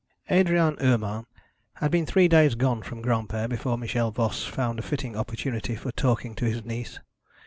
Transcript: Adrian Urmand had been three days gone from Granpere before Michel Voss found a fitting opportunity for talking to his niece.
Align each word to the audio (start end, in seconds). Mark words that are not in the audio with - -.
Adrian 0.31 0.77
Urmand 0.81 1.27
had 1.75 1.91
been 1.91 2.07
three 2.07 2.27
days 2.27 2.55
gone 2.55 2.81
from 2.81 3.03
Granpere 3.03 3.47
before 3.47 3.77
Michel 3.77 4.09
Voss 4.09 4.43
found 4.43 4.79
a 4.79 4.81
fitting 4.81 5.15
opportunity 5.15 5.75
for 5.75 5.91
talking 5.91 6.33
to 6.33 6.45
his 6.45 6.65
niece. 6.65 6.99